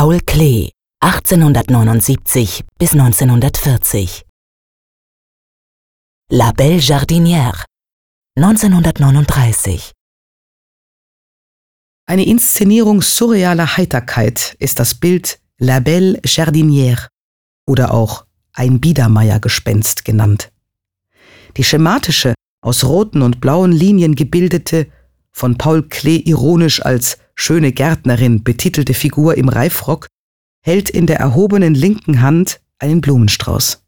Paul 0.00 0.20
Klee, 0.20 0.70
1879 1.00 2.62
bis 2.78 2.92
1940. 2.92 4.22
La 6.30 6.52
Belle 6.52 6.78
Jardinière, 6.78 7.64
1939. 8.36 9.90
Eine 12.06 12.24
Inszenierung 12.24 13.02
surrealer 13.02 13.76
Heiterkeit 13.76 14.54
ist 14.60 14.78
das 14.78 14.94
Bild 14.94 15.40
La 15.58 15.80
Belle 15.80 16.20
Jardinière 16.24 17.08
oder 17.66 17.92
auch 17.92 18.24
ein 18.52 18.78
Biedermeiergespenst 18.78 20.04
genannt. 20.04 20.52
Die 21.56 21.64
schematische, 21.64 22.34
aus 22.60 22.84
roten 22.84 23.20
und 23.20 23.40
blauen 23.40 23.72
Linien 23.72 24.14
gebildete, 24.14 24.86
von 25.32 25.58
Paul 25.58 25.88
Klee 25.88 26.18
ironisch 26.18 26.84
als 26.84 27.18
schöne 27.38 27.72
Gärtnerin 27.72 28.42
betitelte 28.42 28.94
Figur 28.94 29.36
im 29.36 29.48
Reifrock 29.48 30.08
hält 30.64 30.90
in 30.90 31.06
der 31.06 31.18
erhobenen 31.18 31.74
linken 31.74 32.20
Hand 32.20 32.60
einen 32.78 33.00
Blumenstrauß. 33.00 33.84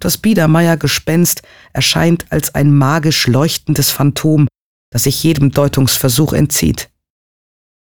Das 0.00 0.18
Biedermeiergespenst 0.18 1.42
erscheint 1.72 2.26
als 2.30 2.54
ein 2.54 2.74
magisch 2.74 3.26
leuchtendes 3.26 3.90
Phantom, 3.90 4.48
das 4.90 5.04
sich 5.04 5.22
jedem 5.22 5.50
Deutungsversuch 5.50 6.32
entzieht. 6.32 6.90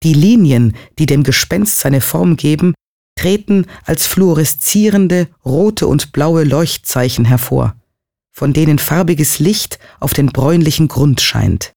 Die 0.02 0.14
Linien, 0.14 0.74
die 0.98 1.06
dem 1.06 1.22
Gespenst 1.22 1.78
seine 1.80 2.00
Form 2.00 2.36
geben, 2.36 2.74
treten 3.16 3.66
als 3.84 4.06
fluoreszierende 4.06 5.28
rote 5.44 5.86
und 5.86 6.12
blaue 6.12 6.44
Leuchtzeichen 6.44 7.24
hervor, 7.24 7.76
von 8.32 8.52
denen 8.52 8.78
farbiges 8.78 9.38
Licht 9.38 9.78
auf 10.00 10.14
den 10.14 10.28
bräunlichen 10.28 10.88
Grund 10.88 11.20
scheint. 11.20 11.72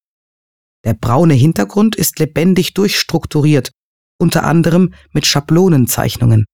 Der 0.85 0.93
braune 0.93 1.33
Hintergrund 1.33 1.95
ist 1.95 2.19
lebendig 2.19 2.73
durchstrukturiert, 2.73 3.71
unter 4.19 4.43
anderem 4.43 4.93
mit 5.13 5.25
Schablonenzeichnungen. 5.25 6.45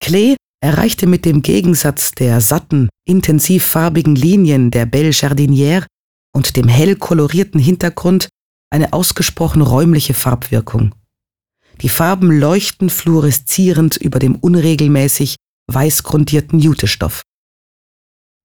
Klee 0.00 0.36
erreichte 0.62 1.06
mit 1.06 1.24
dem 1.24 1.42
Gegensatz 1.42 2.12
der 2.12 2.40
satten, 2.40 2.88
intensiv 3.06 3.64
farbigen 3.64 4.16
Linien 4.16 4.70
der 4.70 4.86
Belle 4.86 5.10
Jardinière 5.10 5.86
und 6.34 6.56
dem 6.56 6.68
hell 6.68 6.96
kolorierten 6.96 7.60
Hintergrund 7.60 8.28
eine 8.70 8.92
ausgesprochen 8.92 9.62
räumliche 9.62 10.14
Farbwirkung. 10.14 10.94
Die 11.82 11.88
Farben 11.88 12.30
leuchten 12.30 12.90
fluoreszierend 12.90 13.96
über 13.96 14.18
dem 14.18 14.36
unregelmäßig 14.36 15.36
weiß 15.70 16.02
grundierten 16.02 16.58
Jutestoff. 16.58 17.22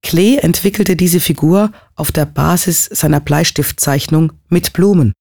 Klee 0.01 0.37
entwickelte 0.37 0.95
diese 0.95 1.19
Figur 1.19 1.71
auf 1.95 2.11
der 2.11 2.25
Basis 2.25 2.85
seiner 2.85 3.19
Bleistiftzeichnung 3.19 4.33
mit 4.49 4.73
Blumen 4.73 5.13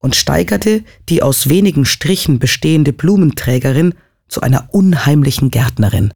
und 0.00 0.16
steigerte 0.16 0.84
die 1.08 1.22
aus 1.22 1.48
wenigen 1.48 1.84
Strichen 1.84 2.38
bestehende 2.38 2.92
Blumenträgerin 2.92 3.94
zu 4.28 4.42
einer 4.42 4.68
unheimlichen 4.72 5.50
Gärtnerin. 5.50 6.12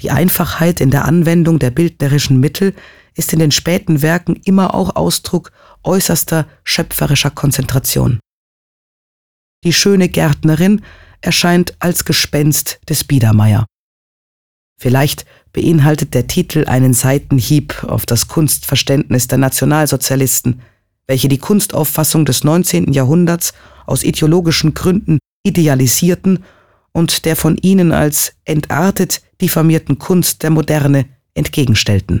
Die 0.00 0.10
Einfachheit 0.10 0.80
in 0.80 0.90
der 0.90 1.04
Anwendung 1.04 1.58
der 1.58 1.70
bildnerischen 1.70 2.40
Mittel 2.40 2.74
ist 3.14 3.32
in 3.32 3.38
den 3.38 3.50
späten 3.50 4.02
Werken 4.02 4.36
immer 4.36 4.74
auch 4.74 4.96
Ausdruck 4.96 5.52
äußerster 5.84 6.48
schöpferischer 6.64 7.30
Konzentration. 7.30 8.20
Die 9.64 9.72
schöne 9.72 10.08
Gärtnerin 10.08 10.82
erscheint 11.20 11.76
als 11.78 12.04
Gespenst 12.04 12.80
des 12.88 13.04
Biedermeier. 13.04 13.66
Vielleicht 14.82 15.26
beinhaltet 15.52 16.12
der 16.12 16.26
Titel 16.26 16.64
einen 16.66 16.92
Seitenhieb 16.92 17.84
auf 17.84 18.04
das 18.04 18.26
Kunstverständnis 18.26 19.28
der 19.28 19.38
Nationalsozialisten, 19.38 20.60
welche 21.06 21.28
die 21.28 21.38
Kunstauffassung 21.38 22.24
des 22.24 22.42
19. 22.42 22.92
Jahrhunderts 22.92 23.54
aus 23.86 24.02
ideologischen 24.02 24.74
Gründen 24.74 25.20
idealisierten 25.44 26.42
und 26.90 27.26
der 27.26 27.36
von 27.36 27.56
ihnen 27.58 27.92
als 27.92 28.34
entartet 28.44 29.22
diffamierten 29.40 30.00
Kunst 30.00 30.42
der 30.42 30.50
Moderne 30.50 31.06
entgegenstellten. 31.34 32.20